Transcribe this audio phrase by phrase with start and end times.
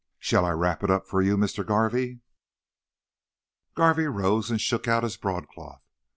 [0.17, 1.63] Shall I w wrap it up for you, Mr.
[1.63, 2.21] Garvey?"
[3.75, 5.83] Garvey rose, and shook out his broadcloth.